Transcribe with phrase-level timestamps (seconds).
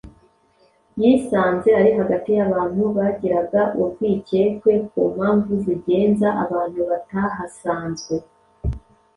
[1.01, 8.15] yisanze ari hagati y’abantu bagiraga urwikekwe ku mpamvu zigenza abantu batahasanzwe